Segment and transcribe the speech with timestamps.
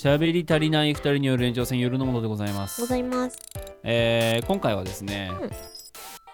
[0.00, 2.80] 喋り足りない二人による延長戦夜のものでございます。
[2.80, 3.36] ございます。
[3.82, 5.32] えー今回はですね、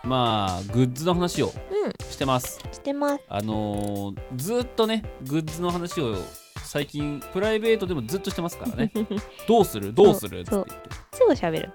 [0.02, 2.58] まあグッズの話をうしてます。
[2.58, 3.24] んしてます。
[3.26, 6.14] あのーずっとねグッズの話を
[6.62, 8.92] 最近プライベートでもずっとしてますからね。
[9.48, 9.94] どうする？
[9.94, 10.40] どうする？
[10.40, 10.70] って言って。
[11.12, 11.72] すぐ喋る。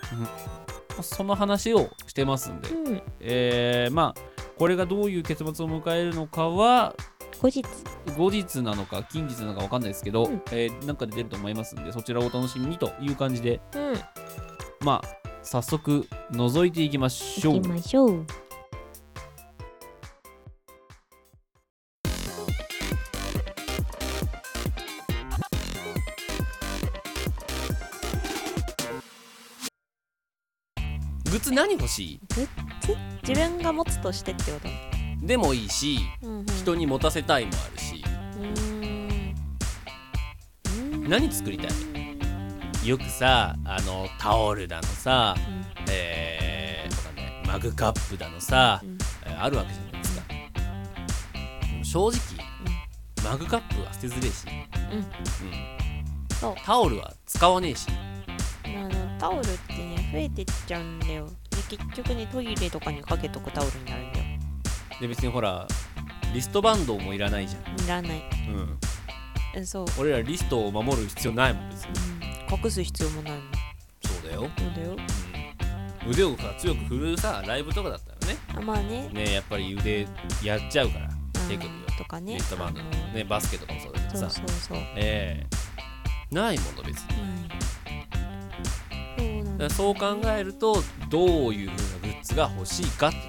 [1.02, 3.02] その話をしてますんで、うん。
[3.20, 4.22] えーまあ
[4.60, 6.94] これがどういう結末を迎えるのかは
[7.42, 7.64] 後日。
[8.18, 10.42] 後日なのか近日なのか分かんないですけど、うん。
[10.52, 13.94] えーなんかで出ると思いますんでそちらをお楽しみにという感じでうん。
[14.86, 17.56] まあ早速覗いていきましょう。
[17.56, 18.26] 行きましょう。
[31.32, 32.20] グッズ何欲しい？
[33.26, 34.99] 自分が持つとしてってこと？
[35.22, 36.46] でもいいしうんうん。
[36.46, 38.04] 人に持たせたいもあるし。
[38.36, 41.10] うーん。
[41.10, 42.88] 何作りたい？
[42.88, 45.36] よくさあのタオルだのさ
[45.92, 48.98] えー、とかねマグカップだのさ、うん。
[49.26, 50.24] えーあるわけじゃないですか、
[51.84, 52.20] 正直、
[53.24, 54.46] マグカップは捨てづれえし、
[54.92, 56.56] うん。
[56.66, 57.88] タオルは使わねえし。
[58.66, 58.90] あの
[59.20, 61.28] タオルってね増えてっちゃうんだよ。
[61.50, 64.09] で結局ねトイレとかにかけとくタオルになる
[65.00, 65.68] で別にほら
[66.34, 68.22] リストバンドもいらないじゃん、いらない。
[68.50, 68.78] うん、
[69.56, 71.90] えそう、俺らリストを守る必要ないもん別に。
[72.52, 73.42] うん、隠す必要もないもん。
[74.04, 74.96] そうだよ、そうだよ。
[76.06, 78.38] うん、腕をさ強く振るさライブとかだったらね。
[78.56, 79.10] あまあね。
[79.12, 80.08] ねやっぱり腕
[80.44, 81.10] やっちゃうから
[81.48, 82.36] 手首をうんとかね。
[82.36, 84.36] リストバンドのあのねバスケとかもそうだけそうどさ。
[84.36, 85.48] そうそうえ
[86.32, 86.36] え。
[86.36, 87.16] ないもの別に。
[87.16, 87.22] そ
[89.24, 89.54] うなんだ。
[89.54, 93.29] だからそう考えるとどういう風なグッズが欲しいかってとこ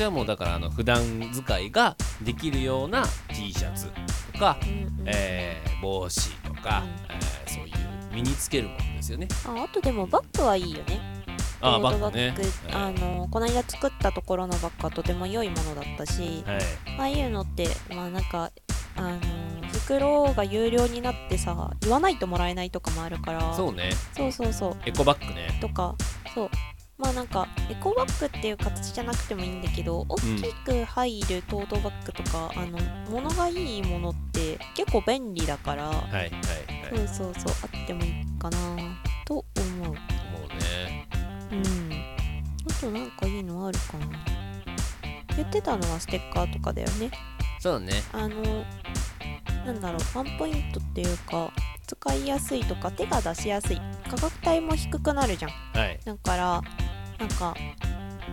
[0.00, 3.88] 私はもうだからあの普段使いができるような T シャツ
[4.32, 4.56] とか、
[5.04, 7.14] えー帽子とか、うん。
[7.14, 7.74] えーそういう
[8.14, 9.28] 身につけるものですよね。
[9.46, 11.00] ああとでもバッグはいいよね。
[11.60, 12.34] あバッグね。
[12.72, 12.94] あはい。
[12.94, 16.60] のこの間作ったところのバッグはとても良いものだったし、はい。
[16.98, 18.50] ああいうのってまあなんか
[18.96, 19.18] あの
[19.70, 23.52] 袋が有料になってさ言わないともらえないとかもあるから。
[23.52, 23.90] そうね。
[24.16, 24.76] そうそうそう。
[24.86, 25.58] エコバッグね。
[25.60, 25.94] とか。
[26.34, 26.50] そう
[27.00, 32.78] まあなんかエコバッグっていう形じゃなくてもいいんだけど大きく入るトートバッグとか、あの
[33.10, 36.30] 物がいいものって結構便利だから、はいはいはい。
[36.92, 38.58] そうそうそうあってもいいかな
[39.24, 39.44] と思
[39.84, 39.86] う。
[39.86, 41.08] もうね。
[41.52, 41.60] うん。
[42.70, 44.06] あとなんかいいのあるかな。
[45.36, 47.10] 言ってたのはステッカーとかだよね。
[47.60, 47.92] そうだね。
[48.12, 48.64] あの
[49.64, 51.50] なんだろうワンポイントっていうか
[51.86, 53.80] 使いやすいとか手が出しやすい。
[54.10, 55.50] 価格帯も低くなるじゃん。
[55.78, 56.00] はい。
[56.04, 56.62] だから
[57.20, 57.54] なんか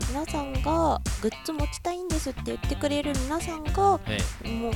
[0.09, 3.99] 皆さんがグッズ持ちたいんですって言ってくれる皆さんがは
[4.45, 4.49] い。
[4.49, 4.73] 持っ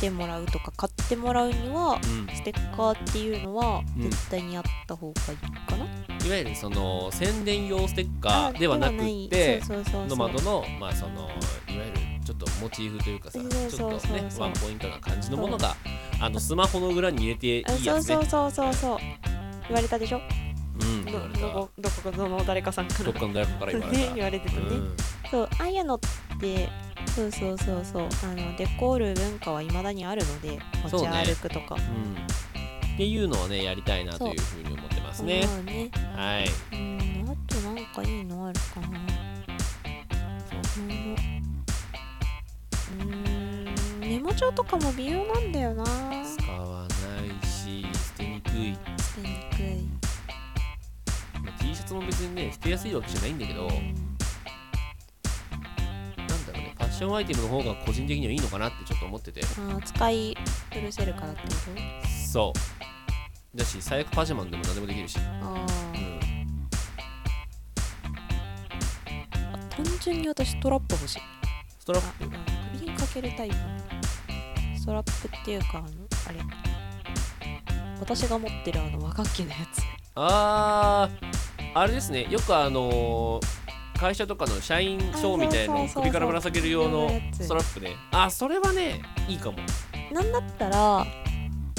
[0.00, 1.98] てもらうとか買ってもらうにはう
[2.32, 2.34] ん。
[2.36, 4.02] ステッカーっていうのはうん。
[4.10, 5.38] 絶対にあった方がいい
[5.68, 5.84] かな、
[6.26, 9.28] いわゆるその宣伝用ステッカあーではなくい。
[9.28, 15.74] てノマドのまあそのいわゆるちょっとモチーフというかさちそうそうょっとねワンポイントな感じのものが
[16.20, 17.82] あのスマホの裏に入れていいあやつね。
[17.84, 18.98] そうそうそうそうそう。
[19.68, 20.20] 言われたでしょ？
[20.78, 23.04] どこどこどの誰かさんから。
[23.04, 24.96] どっかの誰かから言われねた言われてたね、うん。
[25.30, 26.00] そうああいうのっ
[26.40, 26.68] て
[27.14, 31.74] そうそうそうそうあのデコール文化は未だにあるので持ち歩くとか。
[31.74, 32.16] うん。
[32.94, 35.46] っていうのをねやりたいなというふうに思ってますね。
[35.64, 35.90] ね。
[36.16, 36.48] はい。
[36.72, 38.88] うんあとなんかいいのあるかな。
[40.58, 40.88] そうん
[44.00, 45.84] メモ帳とかも微妙なんだよな
[52.38, 53.82] ね捨てやすいわけじゃないんだけどなんだ
[56.52, 59.40] ろうねファッションアイテムの方が個人的にはいいのかなってちょっと思ってて。
[59.42, 60.36] あー使い
[60.72, 61.48] 古せるからってこ
[62.30, 62.52] そ
[63.54, 63.58] う。
[63.58, 66.68] だし最悪パジャマでも何でもできるし、とあうーん、
[69.54, 71.18] あ単純に私ストラップ欲しい。
[71.18, 71.22] あ
[71.78, 72.24] ストラップ？
[72.24, 72.28] あ
[72.78, 73.56] 首にかけるタイプ。
[74.78, 75.88] ストラップっていうかあの
[76.28, 76.40] あれ。
[77.98, 79.82] 私が持ってるあの和楽器のやつ。
[80.14, 81.37] あー
[81.80, 87.96] あれですねよくあのー会社とかの社員証みたいな首からぶら下げる用のストラップね。
[88.12, 89.58] あそれはねいいかも。
[90.12, 91.04] なんだったらあ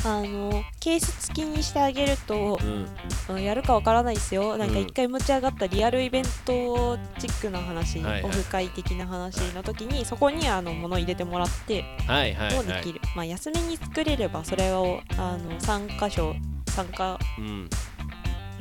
[0.06, 2.88] のケース付きにしてあげるとうん。
[3.36, 4.58] うんやるかわからないですよ。
[4.58, 4.82] なんかうん。
[4.84, 8.24] 一回持ち上がったリアルイベントチックな話、はいはい。
[8.26, 16.36] オフ会的な話の時にそこにあの物入れてもらってはいはいもできる、はいまあ安めに作れればそれをあの3箇所
[16.66, 17.70] 3かうん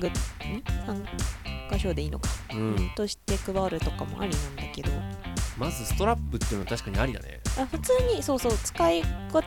[0.06, 2.74] ん3箇所でいいのか、ううん。
[2.76, 4.90] んとして配るとかもありなんだけど。
[5.58, 7.40] まずストラップっていうのは確かにありだね。
[7.58, 9.44] あ普通にそうそう使い勝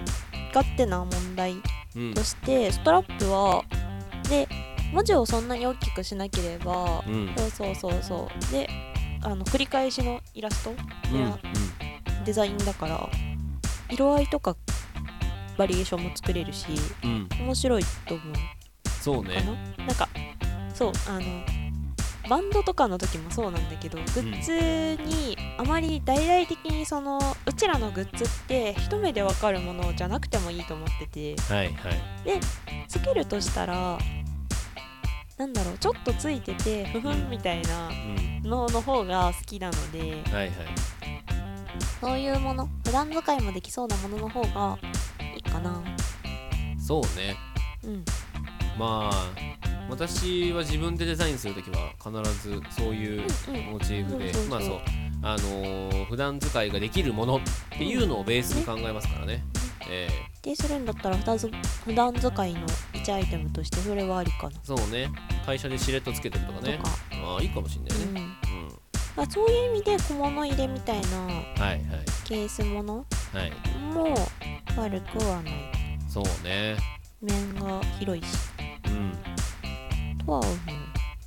[0.76, 1.56] 手な問題
[1.96, 2.14] うん。
[2.14, 3.64] としてストラップは
[4.30, 4.48] で
[4.92, 7.34] 文字をそんなに大きくしなければうん。
[7.38, 8.52] そうそうそうそう。
[8.52, 8.70] で
[9.24, 10.74] あの繰り返しのイラスト
[11.14, 11.40] うんや
[12.26, 13.10] デザインだから
[13.90, 14.56] 色合いとか
[15.58, 16.68] バリエーションも作れるし
[17.04, 17.10] うん。
[17.32, 18.34] うん面白いと思う。
[18.34, 18.40] か
[19.02, 19.36] そうね。
[19.78, 19.86] な？
[19.86, 20.10] なんか
[20.82, 21.24] そうあの
[22.28, 31.42] バンドとかの時もそうなんだけどグッズにあまり大々的にそのうちらのグッズって一目でわかるものじゃなくてもいいと思ってて。
[31.54, 31.94] はいはい。
[32.88, 33.98] つけるとしたら
[35.38, 38.50] なんだろうちょっとついててふふんみたいなうん。
[38.50, 40.00] のの方が好きなので。
[40.32, 40.52] はいはい。
[42.00, 44.80] そういうもの普段使いもできそうなものの方が
[45.36, 45.80] いいかな。
[46.80, 47.38] そうね。
[47.84, 48.06] うん。
[48.80, 49.51] まあ
[49.92, 53.22] 私は自分でデザインするときは必ずそういう
[53.70, 54.80] モチーフでまあそう
[55.22, 57.40] あのー普段使いができるものっ
[57.78, 59.44] ていうのをベースに考えますからね。
[59.90, 60.14] ええ。
[60.46, 61.50] 指定するんだったら普段ず
[61.86, 62.60] 普段使いの
[62.94, 64.60] 1アイテムとしてそれはありかな。
[64.64, 65.10] そうね。
[65.46, 66.78] 会社でしれっとつけてるとかね。
[66.78, 66.90] とか、
[67.24, 68.06] ああいいかもしんないね。
[68.06, 68.16] うん。
[68.18, 68.32] うん。
[69.16, 71.08] まあ、そういう意味で小物入れみたいな
[72.26, 73.52] ケースものはい。
[73.94, 74.16] も
[74.78, 75.54] 悪くはない。
[76.10, 76.78] そうね。
[77.22, 78.28] 面が広いし。
[78.88, 79.31] うん
[80.26, 80.56] とは思う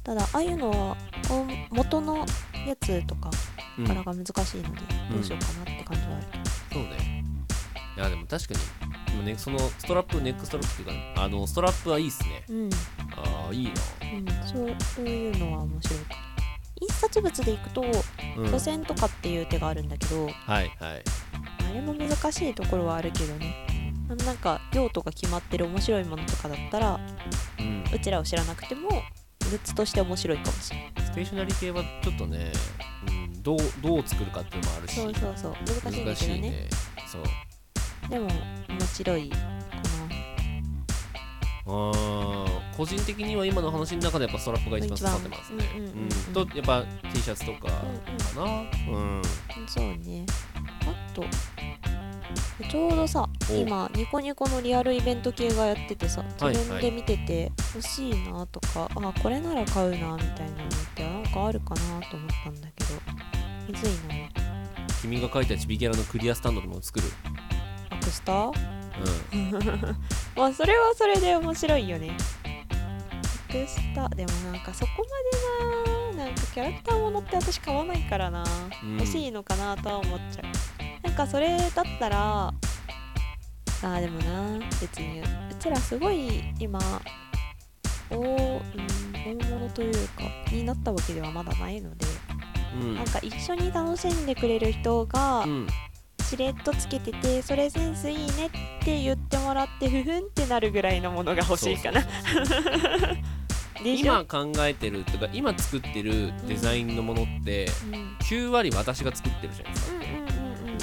[0.02, 0.96] ただああいうのは
[1.30, 2.18] お元の
[2.66, 3.30] やつとか
[3.78, 3.86] うん。
[3.86, 4.80] からが難しいので
[5.10, 6.26] どうしようかなって感じはある、
[6.72, 7.24] そうね。
[7.96, 8.60] いやでも確かに
[9.06, 12.44] でもねそのストラップネックストラップっていうかあのストラップはいいっすね。
[12.48, 12.70] うん。
[13.16, 13.70] ああいいな。
[13.70, 15.98] うん、そうそういうのは面白い。
[16.00, 16.14] か
[16.80, 17.84] 印刷物でいくと
[18.36, 18.50] うん。
[18.50, 20.70] 書線とかっていう手があるんだけど、はいはい。
[20.78, 23.66] あれも難しいところはあるけどね
[24.08, 27.00] あのなんか用途が決まってる面白いものとかだったら
[27.58, 27.84] うん。
[27.94, 28.88] うちらを知らなくても
[29.50, 30.92] グッズとして面白いかもしれない。
[31.04, 32.52] ステーショナリー系はちょっとね、
[33.08, 35.52] うん、どうどう作るかっていうのもあるしそうそうそう。
[35.82, 36.40] 難しいんだけどね。
[36.40, 36.68] ね。
[37.06, 37.22] そう。
[38.10, 38.28] でも
[38.68, 39.36] 面白いか
[41.66, 45.64] あー個人的には今の話の中でやっぱストラップが一番刺さってますね。
[45.76, 47.74] うんうんうんうんうんとやっぱ T シャツとかか
[48.36, 48.42] な。
[48.88, 49.28] うんな
[49.68, 50.26] そうね。
[50.56, 51.24] あと
[52.70, 62.90] ちょうどさお今ニコニコのリアルイベント系がやっててさはい自分で見てて欲しいなとか、あこれなら買うなみたいなのってなんかあるかなと思ったんだけど
[63.68, 64.28] むずいな。
[65.02, 67.06] 君が書いたちびキャラのクリアスタンドでも作る。
[67.90, 68.50] アクスター？
[68.50, 68.54] う
[70.38, 72.16] まあそれはそれで面白いよね。
[73.50, 74.92] アクスタでもなんかそこ
[76.12, 78.44] までななんかキャラクターものって私買わないからな、
[78.82, 78.96] うん。
[78.98, 80.73] 欲しいのかなとは思っちゃう
[81.14, 85.24] かそれだったらあーでもな別にう
[85.58, 86.78] ちらすごい今
[88.10, 92.06] 大,、うん、大物というかになったわけではまだないので、
[92.76, 92.94] んうん。
[92.96, 95.66] なんか一緒に楽しんでくれる人がうん。
[96.22, 98.50] しれっとつけててそれセンスいいねっ
[98.82, 102.02] て言ってもらってふふんってなるぐらいのものが欲しいかな。
[103.84, 107.94] 今考えてるとか今作ってるデザインのものってうん。
[107.94, 108.16] うん。
[108.22, 110.03] 9割私が作ってるじゃないですか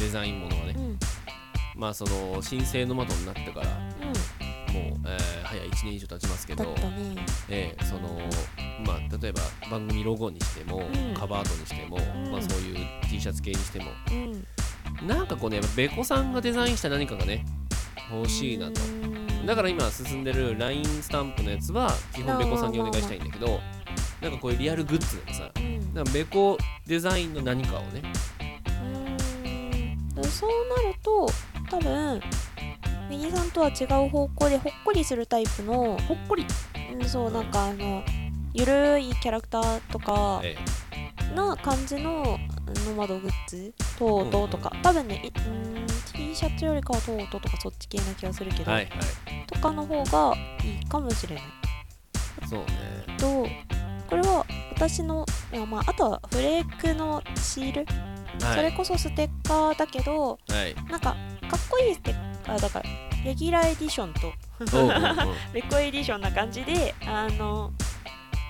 [0.01, 0.75] デザインものはね。
[1.75, 6.75] まあその申請の窓になってからもう、えー早い1年以上経ちますけどね。
[7.49, 8.19] ええその
[8.85, 11.13] まあ例えば番組ロゴにしても、ん。
[11.13, 12.31] カバーアートにしても、ん。
[12.31, 13.85] まあ、そういう T シャツ系にしても。
[14.11, 15.07] うん。
[15.07, 17.45] なんかこうねやっぱベコさんがデザインした何かがね
[18.11, 18.81] 欲しいなと。
[19.45, 23.59] だから今進んでる LINE スタンプのやつは基本ベコさんにお願いしたいんだけど
[24.21, 25.93] なんかこういうリアルグッズでもさうん。
[25.93, 28.20] なんかベコデザインの何かをねうん
[30.23, 30.49] そう
[30.83, 31.27] なると
[31.69, 32.21] 多分
[33.09, 36.45] 右さんとは違う方向でほっこりするタイプの、ほっこり、
[36.93, 38.03] うん、そうなんかあの
[38.53, 40.55] ゆるいキャラクターとかえ
[41.35, 42.37] な感じの
[42.87, 43.73] ノマドグッズ？
[43.97, 48.91] トートとか、多分ねいうん T シャツよりかはトートとかそっち系な気がするけど、えはいはい。
[49.47, 51.43] とかの方がいいかもしれない。
[52.49, 52.65] そうね。
[53.17, 53.47] と
[54.09, 55.25] これは私の
[55.69, 57.85] まああとはフレークのシール、
[58.41, 58.55] はい。
[58.55, 60.75] それこそステッカーだけどはい。
[60.89, 61.15] なんかかっ
[61.69, 62.85] こいいステッカーだから
[63.25, 64.33] レギュラーエディションと
[65.53, 67.71] レコエディションな感じであの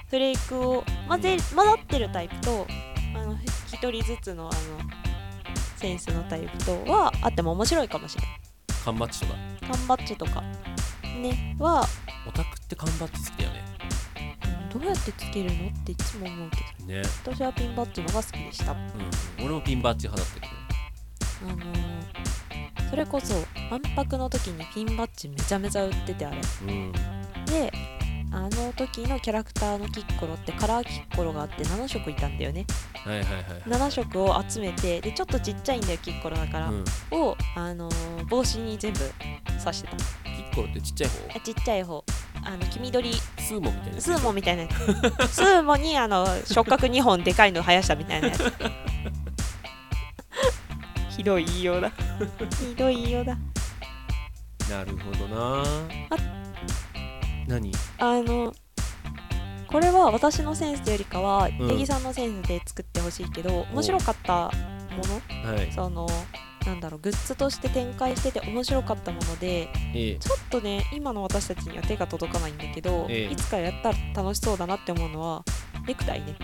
[0.09, 2.67] フレークを混ぜ混ざってるタイプと
[3.15, 4.51] あの一人ずつのあの
[5.77, 8.31] センスのタイプとはあっても面白いかもしれない。
[8.85, 9.33] 缶バッジとか。
[9.61, 10.41] 缶バッジとか
[11.21, 11.85] ねは
[12.27, 13.63] オタクって缶バッジ好きだよね。
[13.65, 13.70] うん
[14.73, 16.85] どうやってつけるのっていつも思うけど。
[16.87, 17.01] ね。
[17.23, 18.71] 私はピンバッジのが好きでした。
[18.71, 18.75] あ
[19.39, 19.45] うん。
[19.45, 20.61] 俺もピンバッジ派だったけど。
[21.47, 22.21] のー
[22.89, 23.33] それこそ
[23.69, 26.37] 万博の時にピンバッジめちゃめちゃ売っててあれ。
[26.37, 26.91] うん。
[27.45, 27.71] で
[28.33, 32.65] あの時のキャラクターのキッコロってカラーキッコロがあって7色いたんだよね。
[32.93, 38.99] はいはいはい7色を集めてでちょっとちっちゃいんだよキッコロだから、うん、を、あのー帽子に全部
[39.59, 39.97] 刺してた。
[39.97, 40.03] キ
[40.43, 41.37] ッコロってちっちゃい方？
[41.37, 42.03] あちっちゃい方
[42.43, 43.13] あの黄緑。
[43.13, 44.63] スーモみたいなスーモみたいな。
[44.63, 48.51] やつスーモにあの触覚2本でかいの生やしたみたいなやつ。
[51.15, 51.91] ひどい言いようだ。
[52.59, 53.37] ひどい言いようだ。
[54.69, 55.63] なるほどな。
[57.47, 57.71] 何？
[57.99, 58.53] あの
[59.67, 61.51] これは私のセンスというよりかは、ん。
[61.51, 64.51] 八木さんのセンスで作ってほしいけど面白かったも
[65.43, 65.51] の？
[65.51, 65.71] はい。
[65.71, 66.07] その
[66.65, 70.15] なんだろうグッズとして展開してて面白かったものでええ。
[70.15, 73.31] ちょっとね今の私たちには手が届かないんだけど、ええ。
[73.31, 75.43] いつかやったら楽しそうだなって思うのは
[75.87, 76.35] ネクタイね。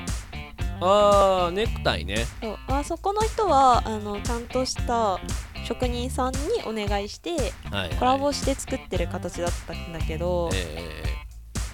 [0.80, 2.26] あーネクタイね。
[2.42, 2.58] そう。
[2.68, 5.20] あそこの人はあのちゃんとした
[5.66, 11.18] 職人さんにお願いしてはい、はい、コラボして作ってる形だったんだけど、ええ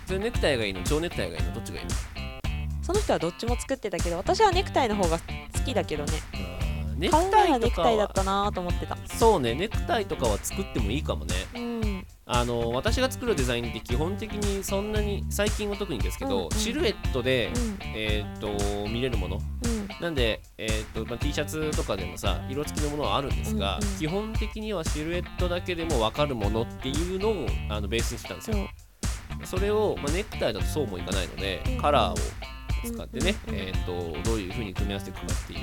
[0.06, 0.84] それネクタイがいいの？
[0.84, 1.54] 蝶ネクタイがいいの？
[1.54, 1.92] どっちがいいの？
[2.82, 5.24] その人はどっちも作ってたけど私はネクタイの方が好
[5.66, 6.12] きだけどね
[7.04, 8.98] ネクタイとかならネクタイだっはたなと思ってた。
[9.08, 11.36] そうねネクタイとかは作ってもいいかもね。
[11.56, 12.06] うん。
[12.26, 16.52] あの私が作るデザインって基本的にそんなに最近は特にですけど、うんうん。
[16.52, 17.78] シルエットで、うん。
[17.96, 19.38] えーっと見れるもの。
[19.38, 19.88] うん。
[20.02, 28.58] なんで、えーっとまあ、T シャツとかでもさ色付きのものはあるんですが、うんうん基本的にはシルエットだけでも分かるものっていうのをあのベースにしてたんですよ。
[29.46, 32.18] それを、まあ、ネクタイだとそうもいかないので、カラーを
[32.86, 35.60] 使ってね、えーっとどういう風に組み合わせていくかっていう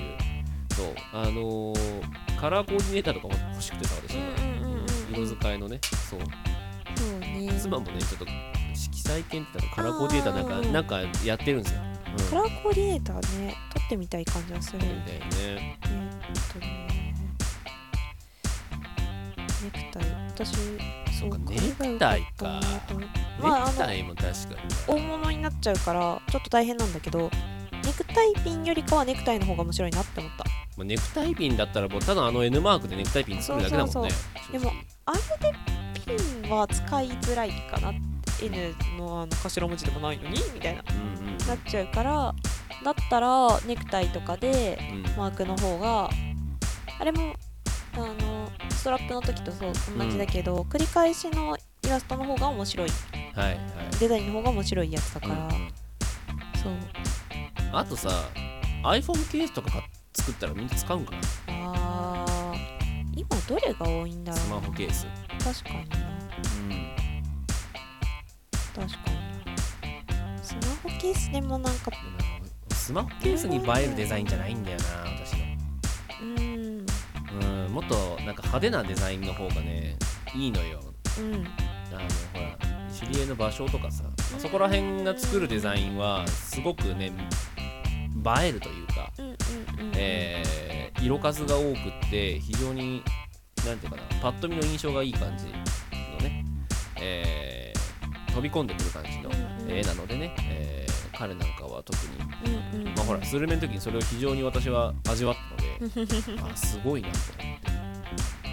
[0.81, 0.95] そう。
[1.13, 2.01] あのー
[2.41, 5.81] カラーコーディネーターとかも欲しくてさ私も、うんうんうんうん色使いのね。
[6.09, 6.21] そう。
[6.21, 7.53] そうね。
[7.61, 8.27] 妻もねちょっと
[8.75, 15.03] 色彩検ってカラーコーディネーターなんかなんかやってるんですよ、うん、カラーコーディネーターね撮ってみたい感じはするみたいね。
[15.43, 16.89] えーっとね。
[19.63, 20.03] ネクタイ。
[20.29, 20.55] 私
[21.19, 22.61] そうかネクタイか。
[22.61, 24.57] ネクタイも確かに。
[24.87, 27.31] 大物になっちゃうからちょっと大変なんだけど
[27.85, 30.45] ネクタイピンよりかはネクタイの方が面白いなって思った
[30.81, 34.11] まあ、ネクタイピンだったらもうただあの N マークでネクタイピン作るだけだもんね。
[34.51, 34.73] でも
[35.05, 35.19] あれ
[35.53, 37.93] でピンは使いづらいかな
[38.43, 40.83] N のあの頭文字でもないのにみたいな。
[40.91, 42.35] うんうんなっちゃうから
[42.85, 45.03] だったらネクタイとかでうん。
[45.19, 46.09] マークの方が
[46.99, 47.35] あれも
[47.95, 52.89] あのストラップの時とそう同じだけど、繰り返しのイラストの方が面白い。
[53.35, 53.59] はいはい。
[53.99, 55.51] デザインの方が面白いやつだから、うんうん。
[56.63, 56.73] そう。
[57.73, 58.09] あとさ
[58.85, 59.85] iPhone ケースとか買っ
[60.15, 61.19] 作ったらみんな使うんかな？
[61.49, 62.61] あー
[63.17, 65.07] 今どれが多いんだろスマホケース。
[65.43, 65.97] 確かにな。
[65.97, 66.95] うん
[68.75, 69.17] 確かに。
[70.37, 71.91] なスマホケースでもなんか
[72.71, 75.45] スマホケースに映えるデザインじゃないんだよな私の。
[76.23, 76.87] うん。
[77.67, 77.73] うん。
[77.73, 79.97] もっとなんか派手なデザインの方がね
[80.35, 80.81] いいのよ。
[81.19, 81.35] うん。
[81.93, 82.01] あの
[82.33, 82.59] ほら
[82.93, 88.87] 知り合いの場所とかさあそこら辺が作るデザインはすごくね映えるという
[90.01, 93.03] えー色数が多くって非常に
[93.67, 95.51] なんていうかなパッと見の印象がいい感じの
[96.19, 96.45] ね、
[97.01, 97.81] えー
[98.35, 99.31] 飛び込んでくる感じの
[99.69, 102.85] 絵なのでね、えー彼なんかは特に。
[102.97, 105.37] まあほらスルメの時にそれを非常に私は味わっ
[105.79, 106.03] たので
[106.51, 107.71] あすごいなと思って。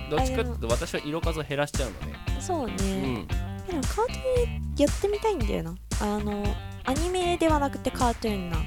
[0.09, 1.99] どっちかっていうと私は色数を減らしちゃうの
[2.35, 2.85] で、そうね、う
[3.23, 5.75] ん、でもカートゥーンやってみたいんだよな。
[6.01, 8.57] あのアニメではなくてカートゥーンな。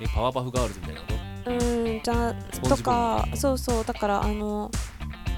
[0.00, 1.00] えパワーパフガールズみたいな
[1.46, 4.70] うーんじゃとかそうそうだからあの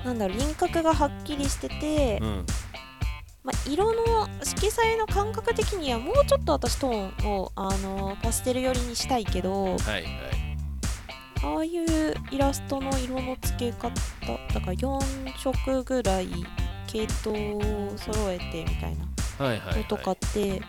[0.05, 2.47] なんだろう輪郭がはっきりしてて、うん。
[3.43, 10.05] まあ、色の色彩の感覚的にはもうちょっと私トーンをあのパステル寄りにしたいけどはいはい。
[11.45, 13.91] ああいうイラストの色の付け方
[14.53, 16.29] だから4色ぐらい
[16.89, 20.61] 系統を揃えてみたいなはいはい、はい、のとかって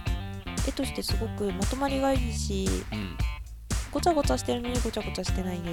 [0.68, 3.18] 絵としてすごくまとまりがいいしうん
[3.98, 5.72] ごちゃごちゃしてるのにごちゃごちゃしてないで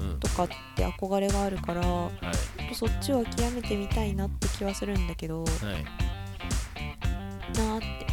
[0.00, 0.18] うんうん。
[0.18, 2.10] とかって憧れがあるからは
[2.68, 2.74] い。
[2.74, 5.84] そっちを極めてみたいなって気はするんだけどはい。
[7.56, 8.06] なーって。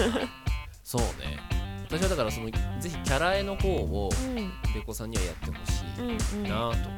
[0.82, 1.38] そうね。
[1.86, 4.50] 私はだからそのぜひキャラ絵の方をうん。
[4.74, 6.46] ベコさんにはやってほしうんうん。
[6.46, 6.88] いなぁと、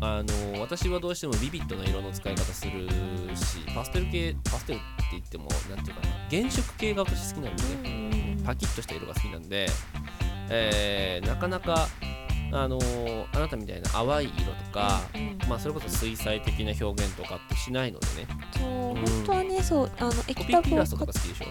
[0.00, 2.88] あの私はどうしてもビビッドな色の使い方する
[3.36, 8.44] しパステル系パステルって言ってもなんていうかな原色系が私好きなんでね、うんうん。
[8.44, 9.68] パキッとした色が好きなんで、
[10.50, 11.88] えーなかなか
[12.54, 12.78] あの
[13.34, 18.28] あなたみたいな淡い色とか、うんまあ、それこそ水彩的な表現とかってしないのでね。
[18.58, 21.46] そう、うん本当はねそうあの液コピタブーピラストとかコ好きでしょ？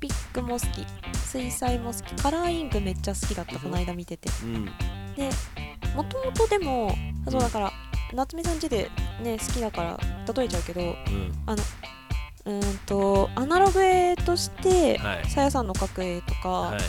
[0.00, 0.66] ピックも好き。
[1.16, 2.20] 水彩も好き。
[2.20, 4.28] カラーインクめっちゃ好きだったこの間見てて。
[4.42, 4.64] うん。
[4.64, 5.30] で
[5.94, 6.92] もともとでも
[7.30, 7.72] そうだから、
[8.12, 8.90] 夏目さんちで
[9.22, 10.00] ね好きだから
[10.34, 10.96] 例えちゃうけどうん。
[12.44, 15.30] うーんとアナログ絵としてはい。
[15.30, 16.80] さやさんの描く絵とかはい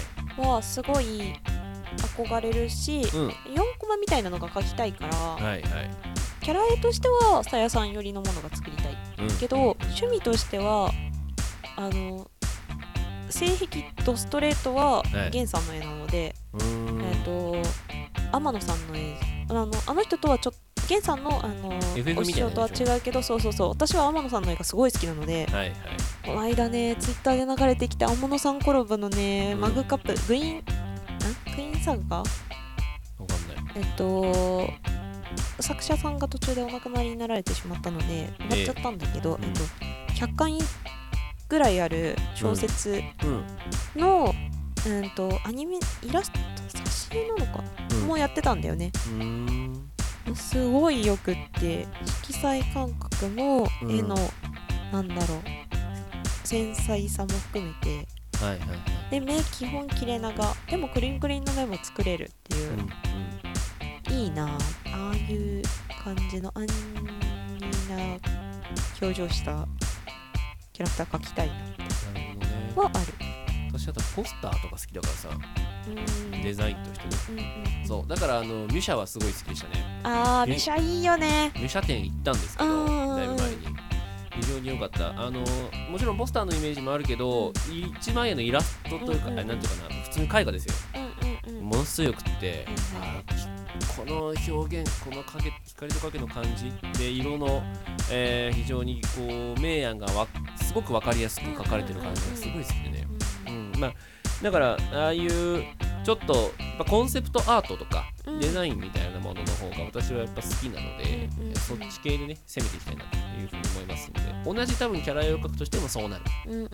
[0.42, 1.34] はすごい
[2.16, 3.28] 憧れるし、うん。
[3.30, 3.34] 4
[3.78, 5.63] コマみたいなのが描きたいから、はいはい。
[6.42, 8.98] キャラ絵としてはさやさん寄りのものが作りたい。
[9.20, 9.38] うん。
[9.38, 10.92] けど趣味としては
[11.78, 12.30] あの
[13.30, 13.68] 性癖
[14.04, 15.30] とストレートははい。
[15.32, 17.02] 源さんの絵なので、うーん。
[17.02, 17.56] えっ、と
[18.32, 19.18] 天野さんの絵。
[19.50, 20.60] あのあの人とはちょっと
[20.93, 23.69] 源さんのあのお師匠とは違うけどそうそうそう。
[23.69, 25.73] 私は天野さんの絵がすごい好きなのではいはい。
[26.25, 29.62] この間ねツイッターで流れてきた天野さんコラボのね、うん。
[29.62, 30.69] マグカップグイーンんク
[31.62, 32.23] イーンサガわか
[33.23, 33.75] んない。
[33.75, 34.69] えっと
[35.59, 39.47] 作者さんが途中でお亡くなりになられてしまったので終わっちゃったんだけど、ええ。
[39.47, 40.59] えっと、100巻
[41.47, 43.01] ぐらいある小説
[43.95, 44.01] うん。
[44.01, 44.33] の、
[44.88, 46.39] うん、とアニメイラスト
[47.09, 48.07] 挿絵なのか、うん。
[48.07, 48.91] もうやってたんだよね
[50.36, 53.92] すごいよくって色彩感覚もうん。
[53.92, 54.15] 絵の、
[54.92, 55.44] なんだろう
[56.44, 58.08] 繊細さも含めて。
[58.44, 58.77] はいはいはい。
[59.12, 60.56] で目基本切れ長。
[60.70, 62.72] でもクリンクリンの目も作れるっていう。
[64.10, 64.46] うん、いいな。
[64.48, 65.62] ああいう
[66.03, 66.70] 感じのアンニ
[67.89, 68.20] な
[69.01, 69.68] 表情した
[70.72, 71.74] キャラクター描きたいななる
[72.75, 72.92] ほどね。
[72.92, 73.13] はある。
[73.72, 75.30] 私だとポスターとか好きだからさ。
[75.30, 75.73] うん
[76.44, 77.84] デザインとしてね。
[77.86, 78.10] そう。
[78.10, 79.74] だからあのミュシャはすごい好きでしたね。
[80.04, 81.52] あーえミシャいいよね。
[81.56, 83.58] ミュシャ店行ったんですけうどんだいぶ前に。
[84.42, 85.10] 非常に良かった。
[85.10, 85.40] あの
[85.92, 87.54] もちろんポスターのイメージもあるけど
[88.00, 90.74] 一枚絵のイラストというか、うんうんあなんていうかな普通に絵画ですよ。
[90.96, 91.66] うんうんうん。
[91.66, 92.66] ものすごいよくって、
[93.96, 97.62] この表現この影光と影の感じで色の、
[98.12, 99.22] えー非常にこ
[99.58, 100.28] う明暗がわ
[100.62, 103.08] すごく分かりやすく描かれてる感じがすごい好きでね、
[103.48, 103.72] うん。
[103.80, 103.94] まあ、
[104.43, 105.63] だからああいう
[106.03, 108.39] ちょっとやっぱコンセプトアートとかうん。
[108.39, 111.55] デザインみたいなものの方が私はやっぱ好きなので、うんうんうん。
[111.55, 114.53] そっち系でね攻めていきたいなというふうに思いますので。
[114.53, 116.23] 同じ多分キャラ絵を描くとしてもそうなる。
[116.47, 116.67] うんうんうん。
[116.67, 116.69] い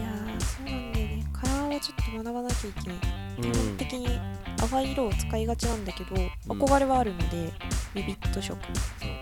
[0.00, 1.24] やーそうなんだよね。
[1.32, 2.98] カラーはちょっと学ばなきゃいけない。
[3.38, 3.52] うん。
[3.52, 4.20] 基本的に
[4.56, 6.62] 淡い色を使いがちなんだけど、うん。
[6.62, 7.52] 憧れはあるので
[7.94, 8.58] ビビット色、そう。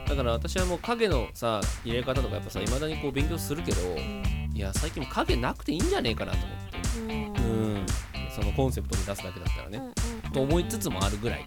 [0.08, 4.36] だから私はもう影のさ入れ方とかやっぱさいまだにこう勉強するけどうん。
[4.54, 6.65] いや最近もう影なくていいんじゃねえかなと思って
[6.96, 7.10] うん。
[7.10, 7.86] うん
[8.34, 9.92] そのコンセプトに出すだけだったらね、うんうん
[10.32, 11.46] と思いつつもあるぐらい、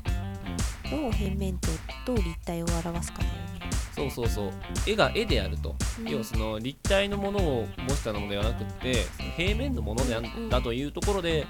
[0.90, 1.68] どう平面と
[2.06, 4.52] どう立体を表すかだよね、そうそうそう。
[4.88, 6.10] 絵が絵であると、うん。
[6.10, 8.96] 要はその立体のものを模したのではなくって
[9.38, 11.46] 平面のものであんうんうんだというところで、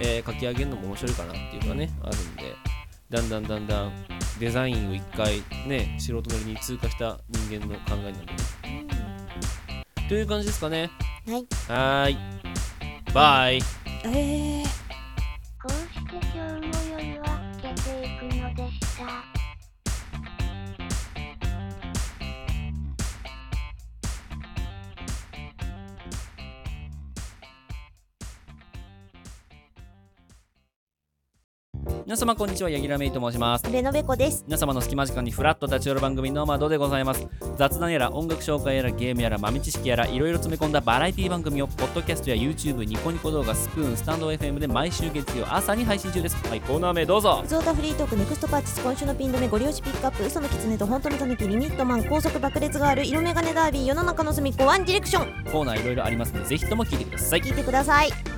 [0.00, 2.76] えー描き上げるのも面白いかなっていうのがねあるんで。
[3.08, 3.92] だんだんだんだん
[4.40, 8.36] デザインを一回ね素人なりに通過した人間の考えなんでね。
[10.08, 10.90] という感じですかね。
[11.26, 11.46] うんはい。
[11.68, 12.35] はーい
[13.12, 13.60] バイ
[32.06, 33.68] 皆様こんにちはヤギラメイと申します。
[33.68, 34.44] レノベコです。
[34.46, 37.26] 皆様の隙間時間にフラッと立ち寄る番組の窓でございます。
[37.56, 46.36] 雑談やら音楽紹介やらゲームやら豆知識やらいろいろ詰め込んだバラエティ番組をポッドキャストや YouTube ニコニコ動画スプーンスタンド FM で毎週月曜朝に配信中です。
[46.46, 47.42] はいコーナー名どうぞ。
[47.44, 55.44] ゾータフリートークネクストパーチス今週のピン止めご利用しピックアップ嘘の狐と本当のタヌキリミットマン高速爆裂ガール色眼鏡ダービー世の中の隅っこワンディレクション。
[55.50, 57.40] コーナーいろいろありますのでぜひとも聞いてください。
[57.40, 58.35] 聞いてください。